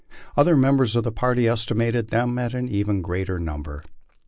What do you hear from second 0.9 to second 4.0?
of the party estimated them at even a greater number.